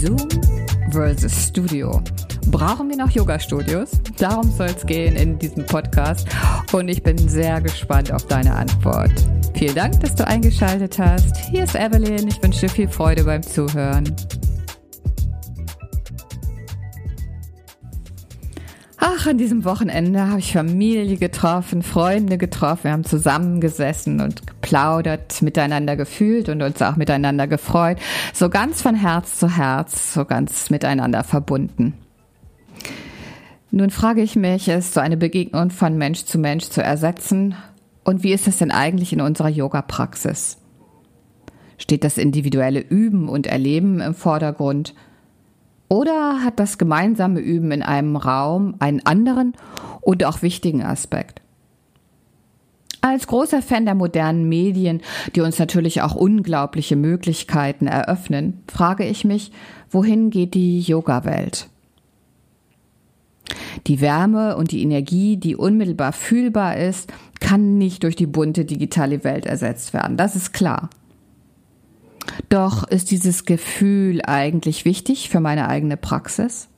Zoom 0.00 0.16
versus 0.92 1.48
Studio. 1.48 2.02
Brauchen 2.46 2.88
wir 2.88 2.96
noch 2.96 3.10
Yoga-Studios? 3.10 3.90
Darum 4.16 4.50
soll 4.50 4.68
es 4.68 4.86
gehen 4.86 5.14
in 5.14 5.38
diesem 5.38 5.66
Podcast 5.66 6.26
und 6.72 6.88
ich 6.88 7.02
bin 7.02 7.18
sehr 7.28 7.60
gespannt 7.60 8.10
auf 8.10 8.26
deine 8.26 8.54
Antwort. 8.54 9.12
Vielen 9.54 9.74
Dank, 9.74 10.00
dass 10.00 10.14
du 10.14 10.26
eingeschaltet 10.26 10.98
hast. 10.98 11.36
Hier 11.50 11.64
ist 11.64 11.74
Evelyn. 11.74 12.28
Ich 12.28 12.42
wünsche 12.42 12.60
dir 12.60 12.70
viel 12.70 12.88
Freude 12.88 13.24
beim 13.24 13.42
Zuhören. 13.42 14.04
Ach, 19.02 19.26
an 19.26 19.38
diesem 19.38 19.64
Wochenende 19.64 20.28
habe 20.28 20.40
ich 20.40 20.52
Familie 20.52 21.16
getroffen, 21.16 21.82
Freunde 21.82 22.36
getroffen. 22.36 22.84
Wir 22.84 22.92
haben 22.92 23.04
zusammengesessen 23.04 24.20
und 24.20 24.46
geplaudert, 24.46 25.40
miteinander 25.40 25.96
gefühlt 25.96 26.50
und 26.50 26.60
uns 26.60 26.82
auch 26.82 26.96
miteinander 26.96 27.46
gefreut. 27.46 27.96
So 28.34 28.50
ganz 28.50 28.82
von 28.82 28.94
Herz 28.94 29.38
zu 29.38 29.56
Herz, 29.56 30.12
so 30.12 30.26
ganz 30.26 30.68
miteinander 30.68 31.24
verbunden. 31.24 31.94
Nun 33.70 33.88
frage 33.88 34.20
ich 34.20 34.36
mich, 34.36 34.68
ist 34.68 34.92
so 34.92 35.00
eine 35.00 35.16
Begegnung 35.16 35.70
von 35.70 35.96
Mensch 35.96 36.26
zu 36.26 36.38
Mensch 36.38 36.68
zu 36.68 36.82
ersetzen? 36.82 37.54
Und 38.04 38.22
wie 38.22 38.34
ist 38.34 38.46
das 38.46 38.58
denn 38.58 38.70
eigentlich 38.70 39.14
in 39.14 39.22
unserer 39.22 39.48
Yoga-Praxis? 39.48 40.58
Steht 41.78 42.04
das 42.04 42.18
individuelle 42.18 42.80
Üben 42.80 43.30
und 43.30 43.46
Erleben 43.46 44.02
im 44.02 44.14
Vordergrund? 44.14 44.94
Oder 45.90 46.44
hat 46.44 46.60
das 46.60 46.78
gemeinsame 46.78 47.40
Üben 47.40 47.72
in 47.72 47.82
einem 47.82 48.14
Raum 48.14 48.76
einen 48.78 49.04
anderen 49.04 49.54
und 50.00 50.24
auch 50.24 50.40
wichtigen 50.40 50.82
Aspekt? 50.84 51.42
Als 53.00 53.26
großer 53.26 53.60
Fan 53.60 53.86
der 53.86 53.96
modernen 53.96 54.48
Medien, 54.48 55.00
die 55.34 55.40
uns 55.40 55.58
natürlich 55.58 56.00
auch 56.02 56.14
unglaubliche 56.14 56.94
Möglichkeiten 56.94 57.88
eröffnen, 57.88 58.62
frage 58.68 59.04
ich 59.04 59.24
mich, 59.24 59.50
wohin 59.90 60.30
geht 60.30 60.54
die 60.54 60.80
Yoga-Welt? 60.80 61.68
Die 63.88 64.00
Wärme 64.00 64.56
und 64.56 64.70
die 64.70 64.82
Energie, 64.82 65.38
die 65.38 65.56
unmittelbar 65.56 66.12
fühlbar 66.12 66.76
ist, 66.76 67.12
kann 67.40 67.78
nicht 67.78 68.04
durch 68.04 68.14
die 68.14 68.26
bunte 68.26 68.64
digitale 68.64 69.24
Welt 69.24 69.44
ersetzt 69.44 69.92
werden. 69.92 70.16
Das 70.16 70.36
ist 70.36 70.52
klar. 70.52 70.90
Doch 72.48 72.84
ist 72.84 73.10
dieses 73.10 73.44
Gefühl 73.44 74.22
eigentlich 74.24 74.84
wichtig 74.84 75.28
für 75.28 75.40
meine 75.40 75.68
eigene 75.68 75.96
Praxis? 75.96 76.68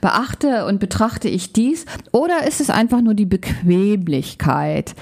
Beachte 0.00 0.66
und 0.66 0.78
betrachte 0.78 1.28
ich 1.28 1.52
dies 1.52 1.84
oder 2.12 2.46
ist 2.46 2.60
es 2.60 2.70
einfach 2.70 3.00
nur 3.00 3.14
die 3.14 3.26
Bequemlichkeit, 3.26 4.94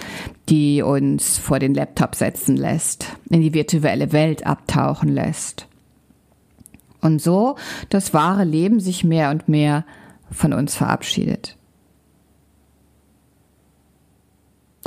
die 0.48 0.82
uns 0.82 1.38
vor 1.38 1.58
den 1.58 1.74
Laptop 1.74 2.14
setzen 2.14 2.56
lässt, 2.56 3.06
in 3.28 3.42
die 3.42 3.52
virtuelle 3.52 4.12
Welt 4.12 4.46
abtauchen 4.46 5.10
lässt? 5.10 5.66
Und 7.00 7.20
so 7.20 7.56
das 7.90 8.14
wahre 8.14 8.44
Leben 8.44 8.80
sich 8.80 9.04
mehr 9.04 9.30
und 9.30 9.48
mehr 9.48 9.84
von 10.30 10.52
uns 10.52 10.74
verabschiedet. 10.74 11.56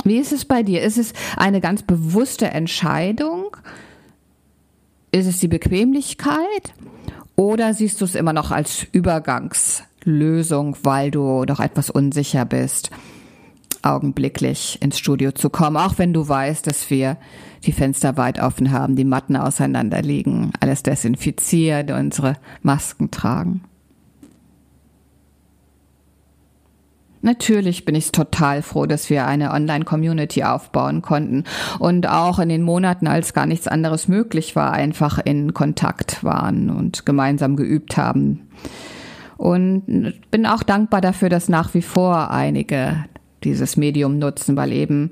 Wie 0.02 0.18
ist 0.18 0.32
es 0.32 0.44
bei 0.44 0.62
dir? 0.62 0.82
Ist 0.82 0.98
es 0.98 1.12
eine 1.36 1.60
ganz 1.60 1.82
bewusste 1.82 2.48
Entscheidung? 2.48 3.56
Ist 5.16 5.26
es 5.26 5.38
die 5.38 5.48
Bequemlichkeit? 5.48 6.74
Oder 7.36 7.72
siehst 7.72 8.02
du 8.02 8.04
es 8.04 8.14
immer 8.14 8.34
noch 8.34 8.50
als 8.50 8.86
Übergangslösung, 8.92 10.76
weil 10.82 11.10
du 11.10 11.44
noch 11.44 11.58
etwas 11.58 11.88
unsicher 11.88 12.44
bist, 12.44 12.90
augenblicklich 13.80 14.76
ins 14.82 14.98
Studio 14.98 15.32
zu 15.32 15.48
kommen, 15.48 15.78
auch 15.78 15.96
wenn 15.96 16.12
du 16.12 16.28
weißt, 16.28 16.66
dass 16.66 16.90
wir 16.90 17.16
die 17.64 17.72
Fenster 17.72 18.18
weit 18.18 18.42
offen 18.42 18.72
haben, 18.72 18.94
die 18.94 19.06
Matten 19.06 19.36
auseinander 19.36 20.02
liegen, 20.02 20.52
alles 20.60 20.82
desinfiziert, 20.82 21.90
unsere 21.90 22.36
Masken 22.60 23.10
tragen? 23.10 23.62
Natürlich 27.26 27.84
bin 27.84 27.96
ich 27.96 28.12
total 28.12 28.62
froh, 28.62 28.86
dass 28.86 29.10
wir 29.10 29.26
eine 29.26 29.50
Online-Community 29.50 30.44
aufbauen 30.44 31.02
konnten 31.02 31.42
und 31.80 32.08
auch 32.08 32.38
in 32.38 32.48
den 32.48 32.62
Monaten, 32.62 33.08
als 33.08 33.34
gar 33.34 33.46
nichts 33.46 33.66
anderes 33.66 34.06
möglich 34.06 34.54
war, 34.54 34.72
einfach 34.72 35.18
in 35.18 35.52
Kontakt 35.52 36.22
waren 36.22 36.70
und 36.70 37.04
gemeinsam 37.04 37.56
geübt 37.56 37.96
haben. 37.96 38.48
Und 39.38 40.14
bin 40.30 40.46
auch 40.46 40.62
dankbar 40.62 41.00
dafür, 41.00 41.28
dass 41.28 41.48
nach 41.48 41.74
wie 41.74 41.82
vor 41.82 42.30
einige 42.30 43.04
dieses 43.42 43.76
Medium 43.76 44.20
nutzen, 44.20 44.56
weil 44.56 44.70
eben 44.70 45.10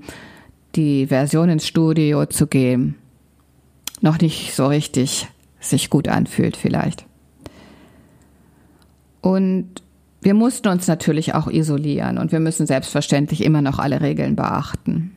die 0.77 1.09
Version 1.09 1.49
ins 1.49 1.67
Studio 1.67 2.27
zu 2.27 2.47
gehen 2.47 2.95
noch 4.03 4.21
nicht 4.21 4.55
so 4.55 4.69
richtig 4.69 5.27
sich 5.59 5.91
gut 5.91 6.07
anfühlt 6.07 6.57
vielleicht. 6.57 7.07
Und 9.21 9.83
wir 10.25 10.35
mussten 10.35 10.69
uns 10.69 10.89
natürlich 10.89 11.35
auch 11.35 11.49
isolieren 11.49 12.17
und 12.17 12.33
wir 12.33 12.41
müssen 12.41 12.67
selbstverständlich 12.67 13.45
immer 13.45 13.61
noch 13.61 13.79
alle 13.79 14.01
Regeln 14.01 14.37
beachten. 14.37 15.15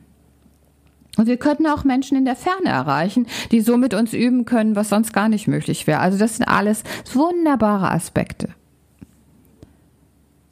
Und 1.16 1.26
wir 1.26 1.38
könnten 1.38 1.66
auch 1.66 1.82
Menschen 1.82 2.16
in 2.16 2.26
der 2.26 2.36
Ferne 2.36 2.68
erreichen, 2.68 3.26
die 3.50 3.62
so 3.62 3.76
mit 3.76 3.94
uns 3.94 4.12
üben 4.12 4.44
können, 4.44 4.76
was 4.76 4.90
sonst 4.90 5.12
gar 5.12 5.28
nicht 5.28 5.48
möglich 5.48 5.86
wäre. 5.86 6.00
Also 6.00 6.18
das 6.18 6.36
sind 6.36 6.46
alles 6.46 6.84
wunderbare 7.12 7.90
Aspekte. 7.90 8.50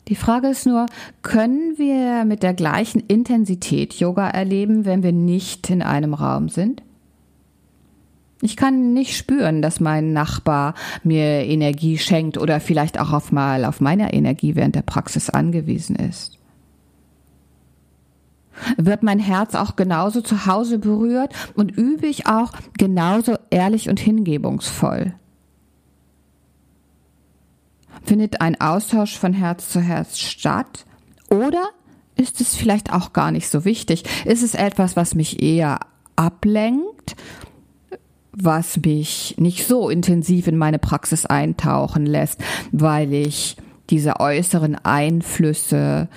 Die 0.09 0.17
Frage 0.17 0.49
ist 0.49 0.67
nur, 0.67 0.87
können 1.23 1.77
wir 1.77 2.25
mit 2.25 2.43
der 2.43 2.55
gleichen 2.55 3.01
Intensität 3.01 3.95
Yoga 3.95 4.29
erleben, 4.29 4.87
wenn 4.87 5.03
wir 5.03 5.13
nicht 5.13 5.69
in 5.69 5.83
einem 5.83 6.15
Raum 6.15 6.49
sind? 6.49 6.83
Ich 8.43 8.57
kann 8.57 8.93
nicht 8.93 9.17
spüren, 9.17 9.63
dass 9.63 9.81
mein 9.81 10.13
Nachbar 10.13 10.75
mir 11.03 11.45
Energie 11.45 11.97
schenkt 11.97 12.37
oder 12.37 12.61
vielleicht 12.61 13.01
auch 13.01 13.13
auf 13.13 13.33
mal 13.33 13.65
auf 13.65 13.81
meine 13.81 14.13
Energie 14.13 14.55
während 14.55 14.75
der 14.75 14.83
Praxis 14.83 15.31
angewiesen 15.31 15.97
ist. 15.97 16.39
Wird 18.77 19.03
mein 19.03 19.19
Herz 19.19 19.55
auch 19.55 19.77
genauso 19.77 20.21
zu 20.21 20.47
Hause 20.47 20.79
berührt 20.79 21.35
und 21.55 21.71
übe 21.77 22.07
ich 22.07 22.27
auch 22.27 22.53
genauso 22.79 23.37
ehrlich 23.51 23.89
und 23.89 24.01
hingebungsvoll? 24.01 25.15
Findet 28.03 28.41
ein 28.41 28.61
Austausch 28.61 29.19
von 29.19 29.33
Herz 29.33 29.71
zu 29.71 29.81
Herz 29.81 30.19
statt? 30.19 30.87
Oder 31.29 31.65
ist 32.17 32.41
es 32.41 32.55
vielleicht 32.55 32.93
auch 32.93 33.13
gar 33.13 33.31
nicht 33.31 33.49
so 33.49 33.65
wichtig? 33.65 34.05
Ist 34.25 34.43
es 34.43 34.55
etwas, 34.55 34.97
was 34.97 35.15
mich 35.15 35.43
eher 35.43 35.81
ablenkt 36.15 37.17
was 38.37 38.79
mich 38.85 39.35
nicht 39.39 39.67
so 39.67 39.89
intensiv 39.89 40.47
in 40.47 40.59
meine 40.59 40.79
Praxis 40.79 41.25
eintauchen 41.25 42.05
lässt, 42.05 42.43
weil 42.71 43.13
ich 43.15 43.57
diese 43.89 44.21
äußeren 44.21 44.75
Einflüsse 44.75 46.09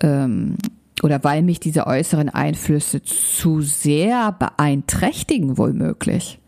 ähm, 0.00 0.56
oder 1.02 1.24
weil 1.24 1.42
mich 1.42 1.60
diese 1.60 1.86
äußeren 1.86 2.28
Einflüsse 2.28 3.02
zu 3.02 3.62
sehr 3.62 4.32
beeinträchtigen, 4.32 5.56
womöglich. 5.56 6.38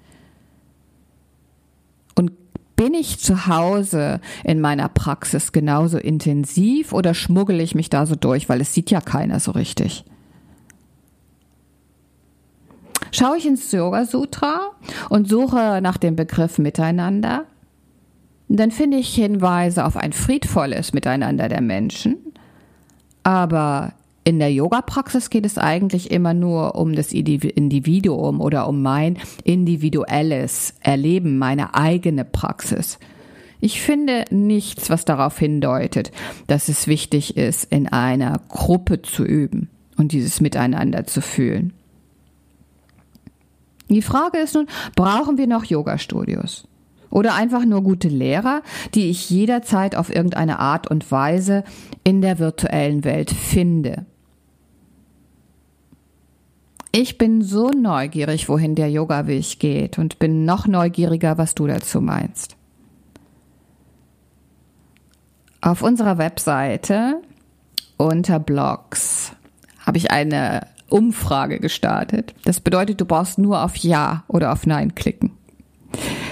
Und 2.14 2.32
bin 2.76 2.92
ich 2.92 3.18
zu 3.18 3.46
Hause 3.46 4.20
in 4.44 4.60
meiner 4.60 4.90
Praxis 4.90 5.52
genauso 5.52 5.96
intensiv 5.96 6.92
oder 6.92 7.14
schmuggel 7.14 7.60
ich 7.60 7.74
mich 7.74 7.88
da 7.88 8.04
so 8.04 8.16
durch, 8.16 8.50
weil 8.50 8.60
es 8.60 8.74
sieht 8.74 8.90
ja 8.90 9.00
keiner 9.00 9.40
so 9.40 9.52
richtig? 9.52 10.04
Schaue 13.18 13.38
ich 13.38 13.46
ins 13.46 13.72
Yoga 13.72 14.04
Sutra 14.04 14.72
und 15.08 15.26
suche 15.26 15.80
nach 15.80 15.96
dem 15.96 16.16
Begriff 16.16 16.58
Miteinander, 16.58 17.46
dann 18.48 18.70
finde 18.70 18.98
ich 18.98 19.14
Hinweise 19.14 19.86
auf 19.86 19.96
ein 19.96 20.12
friedvolles 20.12 20.92
Miteinander 20.92 21.48
der 21.48 21.62
Menschen. 21.62 22.18
Aber 23.22 23.94
in 24.24 24.38
der 24.38 24.52
Yoga-Praxis 24.52 25.30
geht 25.30 25.46
es 25.46 25.56
eigentlich 25.56 26.10
immer 26.10 26.34
nur 26.34 26.74
um 26.74 26.94
das 26.94 27.14
Individuum 27.14 28.42
oder 28.42 28.68
um 28.68 28.82
mein 28.82 29.16
individuelles 29.44 30.74
Erleben, 30.80 31.38
meine 31.38 31.74
eigene 31.74 32.26
Praxis. 32.26 32.98
Ich 33.60 33.80
finde 33.80 34.26
nichts, 34.28 34.90
was 34.90 35.06
darauf 35.06 35.38
hindeutet, 35.38 36.12
dass 36.48 36.68
es 36.68 36.86
wichtig 36.86 37.38
ist, 37.38 37.64
in 37.72 37.88
einer 37.88 38.42
Gruppe 38.50 39.00
zu 39.00 39.24
üben 39.24 39.70
und 39.96 40.12
dieses 40.12 40.42
Miteinander 40.42 41.06
zu 41.06 41.22
fühlen. 41.22 41.72
Die 43.88 44.02
Frage 44.02 44.38
ist 44.38 44.54
nun, 44.54 44.66
brauchen 44.94 45.38
wir 45.38 45.46
noch 45.46 45.64
Yoga-Studios? 45.64 46.66
Oder 47.10 47.34
einfach 47.34 47.64
nur 47.64 47.82
gute 47.82 48.08
Lehrer, 48.08 48.62
die 48.94 49.10
ich 49.10 49.30
jederzeit 49.30 49.96
auf 49.96 50.14
irgendeine 50.14 50.58
Art 50.58 50.90
und 50.90 51.10
Weise 51.10 51.64
in 52.04 52.20
der 52.20 52.38
virtuellen 52.38 53.04
Welt 53.04 53.30
finde? 53.30 54.06
Ich 56.92 57.18
bin 57.18 57.42
so 57.42 57.70
neugierig, 57.70 58.48
wohin 58.48 58.74
der 58.74 58.90
Yoga-Weg 58.90 59.58
geht 59.60 59.98
und 59.98 60.18
bin 60.18 60.44
noch 60.44 60.66
neugieriger, 60.66 61.38
was 61.38 61.54
du 61.54 61.66
dazu 61.66 62.00
meinst. 62.00 62.56
Auf 65.60 65.82
unserer 65.82 66.16
Webseite 66.16 67.20
unter 67.96 68.38
Blogs 68.38 69.32
habe 69.84 69.98
ich 69.98 70.10
eine 70.10 70.66
Umfrage 70.88 71.60
gestartet. 71.60 72.34
Das 72.44 72.60
bedeutet, 72.60 73.00
du 73.00 73.04
brauchst 73.04 73.38
nur 73.38 73.62
auf 73.62 73.76
Ja 73.76 74.24
oder 74.28 74.52
auf 74.52 74.66
Nein 74.66 74.94
klicken. 74.94 75.32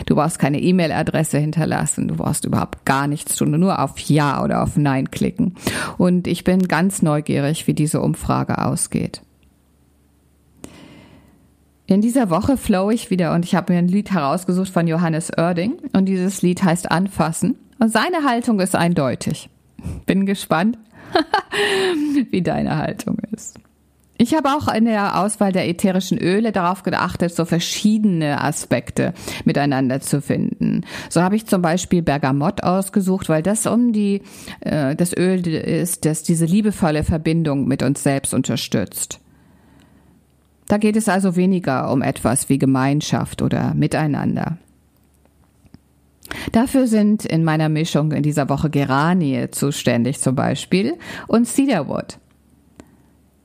Du 0.07 0.17
brauchst 0.17 0.39
keine 0.39 0.61
E-Mail-Adresse 0.61 1.39
hinterlassen, 1.39 2.09
du 2.09 2.17
brauchst 2.17 2.45
überhaupt 2.45 2.85
gar 2.85 3.07
nichts 3.07 3.37
tun, 3.37 3.59
nur 3.59 3.79
auf 3.79 3.99
Ja 3.99 4.43
oder 4.43 4.63
auf 4.63 4.77
Nein 4.77 5.11
klicken. 5.11 5.55
Und 5.97 6.27
ich 6.27 6.45
bin 6.45 6.69
ganz 6.69 7.03
neugierig, 7.03 7.67
wie 7.67 7.75
diese 7.75 8.01
Umfrage 8.01 8.59
ausgeht. 8.59 9.23
In 11.87 12.01
dieser 12.01 12.31
Woche 12.31 12.57
flow 12.57 12.91
ich 12.91 13.11
wieder 13.11 13.35
und 13.35 13.45
ich 13.45 13.55
habe 13.55 13.73
mir 13.73 13.79
ein 13.79 13.89
Lied 13.89 14.11
herausgesucht 14.11 14.71
von 14.71 14.87
Johannes 14.87 15.31
Oerding 15.37 15.75
und 15.93 16.07
dieses 16.07 16.41
Lied 16.41 16.63
heißt 16.63 16.91
Anfassen 16.91 17.57
und 17.79 17.93
seine 17.93 18.25
Haltung 18.25 18.61
ist 18.61 18.75
eindeutig. 18.75 19.51
Bin 20.07 20.25
gespannt, 20.25 20.79
wie 22.31 22.41
deine 22.41 22.79
Haltung 22.79 23.19
ist. 23.33 23.59
Ich 24.17 24.33
habe 24.33 24.51
auch 24.51 24.73
in 24.73 24.85
der 24.85 25.19
Auswahl 25.21 25.51
der 25.51 25.69
ätherischen 25.69 26.19
Öle 26.19 26.53
darauf 26.53 26.85
geachtet, 26.85 27.35
so 27.35 27.45
verschiedene 27.45 28.41
Aspekte 28.41 29.13
miteinander 29.45 30.01
zu 30.01 30.23
finden. 30.23 30.83
So 31.11 31.21
habe 31.21 31.35
ich 31.35 31.47
zum 31.47 31.63
Beispiel 31.63 32.01
Bergamott 32.01 32.63
ausgesucht, 32.63 33.29
weil 33.29 33.43
das 33.43 33.67
um 33.67 33.93
die 33.93 34.23
äh, 34.61 34.95
das 34.95 35.17
Öl 35.17 35.45
ist, 35.47 36.05
das 36.05 36.23
diese 36.23 36.45
liebevolle 36.45 37.03
Verbindung 37.03 37.67
mit 37.67 37.83
uns 37.83 38.05
selbst 38.05 38.35
unterstützt. 38.35 39.19
Da 40.69 40.79
geht 40.79 40.97
es 40.97 41.09
also 41.09 41.35
weniger 41.35 41.93
um 41.93 42.01
etwas 42.01 42.49
wie 42.49 42.59
Gemeinschaft 42.59 43.43
oder 43.43 43.75
Miteinander. 43.75 44.59
Dafür 46.53 46.87
sind 46.87 47.25
in 47.25 47.45
meiner 47.45 47.69
Mischung 47.69 48.13
in 48.13 48.23
dieser 48.23 48.49
Woche 48.49 48.71
Geranie 48.71 49.51
zuständig 49.51 50.21
zum 50.21 50.37
Beispiel 50.37 50.95
und 51.27 51.47
Cedarwood. 51.47 52.19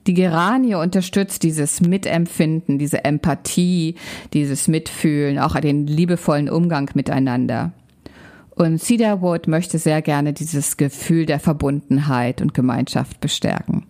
Die 0.09 0.15
Geranie 0.15 0.73
unterstützt 0.73 1.43
dieses 1.43 1.81
Mitempfinden, 1.81 2.79
diese 2.79 3.05
Empathie, 3.05 3.93
dieses 4.33 4.67
Mitfühlen, 4.67 5.37
auch 5.37 5.55
den 5.59 5.85
liebevollen 5.85 6.49
Umgang 6.49 6.89
miteinander. 6.95 7.73
Und 8.55 8.81
Cedarwood 8.81 9.47
möchte 9.47 9.77
sehr 9.77 10.01
gerne 10.01 10.33
dieses 10.33 10.77
Gefühl 10.77 11.27
der 11.27 11.39
Verbundenheit 11.39 12.41
und 12.41 12.55
Gemeinschaft 12.55 13.21
bestärken. 13.21 13.85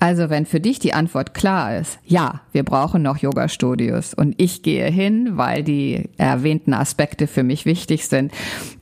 Also 0.00 0.28
wenn 0.28 0.44
für 0.44 0.60
dich 0.60 0.80
die 0.80 0.92
Antwort 0.92 1.32
klar 1.32 1.78
ist, 1.78 1.98
ja, 2.04 2.42
wir 2.52 2.62
brauchen 2.62 3.00
noch 3.00 3.16
Yoga-Studios 3.16 4.12
und 4.12 4.34
ich 4.36 4.62
gehe 4.62 4.90
hin, 4.90 5.38
weil 5.38 5.62
die 5.62 6.10
erwähnten 6.18 6.74
Aspekte 6.74 7.26
für 7.26 7.42
mich 7.42 7.64
wichtig 7.64 8.06
sind, 8.06 8.32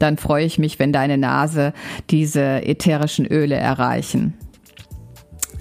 dann 0.00 0.16
freue 0.16 0.46
ich 0.46 0.58
mich, 0.58 0.80
wenn 0.80 0.92
deine 0.92 1.16
Nase 1.16 1.72
diese 2.10 2.66
ätherischen 2.66 3.24
Öle 3.24 3.54
erreichen. 3.54 4.34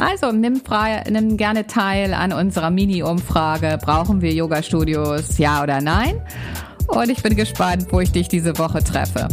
Also 0.01 0.31
nimm, 0.31 0.55
frei, 0.55 1.03
nimm 1.11 1.37
gerne 1.37 1.67
teil 1.67 2.15
an 2.15 2.33
unserer 2.33 2.71
Mini-Umfrage. 2.71 3.77
Brauchen 3.79 4.21
wir 4.21 4.33
Yoga-Studios, 4.33 5.37
ja 5.37 5.61
oder 5.61 5.79
nein? 5.79 6.19
Und 6.87 7.09
ich 7.09 7.21
bin 7.21 7.35
gespannt, 7.35 7.85
wo 7.91 7.99
ich 7.99 8.11
dich 8.11 8.27
diese 8.27 8.57
Woche 8.57 8.83
treffe. 8.83 9.27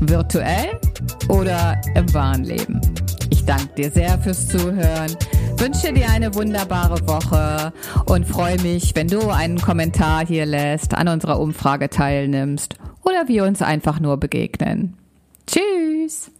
Virtuell 0.00 0.78
oder 1.28 1.80
im 1.94 2.12
wahren 2.12 2.44
Leben? 2.44 2.82
Ich 3.30 3.46
danke 3.46 3.74
dir 3.76 3.90
sehr 3.90 4.18
fürs 4.18 4.46
Zuhören, 4.46 5.16
wünsche 5.56 5.90
dir 5.90 6.10
eine 6.10 6.34
wunderbare 6.34 7.00
Woche 7.08 7.72
und 8.04 8.26
freue 8.26 8.60
mich, 8.60 8.94
wenn 8.94 9.08
du 9.08 9.30
einen 9.30 9.58
Kommentar 9.58 10.26
hier 10.26 10.44
lässt, 10.44 10.92
an 10.92 11.08
unserer 11.08 11.40
Umfrage 11.40 11.88
teilnimmst 11.88 12.74
oder 13.02 13.26
wir 13.26 13.44
uns 13.44 13.62
einfach 13.62 14.00
nur 14.00 14.18
begegnen. 14.18 14.98
Tschüss! 15.46 16.30